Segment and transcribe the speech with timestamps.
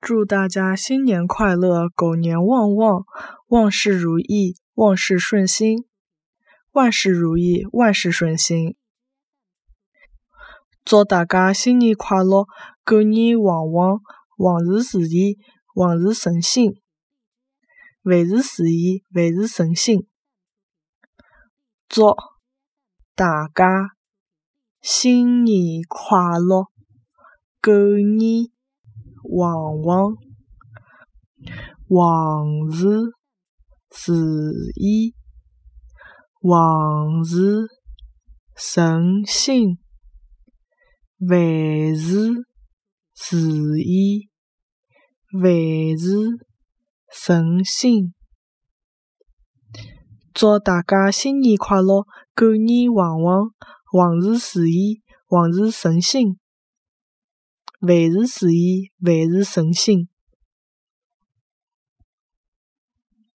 [0.00, 3.04] 祝大家新年快乐，狗年旺旺，
[3.48, 5.86] 万事如意，万事顺心，
[6.70, 8.76] 万事如意，万事顺心。
[10.84, 12.46] 祝大家新年快乐，
[12.84, 14.00] 狗年旺旺，
[14.36, 15.36] 万事如意，
[15.74, 16.80] 万事顺心，
[18.02, 20.06] 万事如意，万事顺心。
[21.88, 22.14] 祝
[23.16, 23.90] 大家
[24.80, 26.68] 新年快乐，
[27.60, 28.52] 狗年。
[29.38, 30.16] 旺旺，
[31.86, 33.12] 万事
[34.06, 34.14] 如
[34.74, 35.14] 意，
[36.40, 37.68] 万事
[38.56, 39.78] 顺心，
[41.20, 42.44] 万事
[43.30, 44.28] 如意，
[45.32, 46.46] 万事
[47.08, 48.12] 顺心。
[50.34, 53.50] 祝大家新年快乐，狗年旺旺，
[53.92, 56.38] 万事如意，万事顺心。
[57.80, 57.96] 万
[58.26, 60.08] 事如意，万事顺心。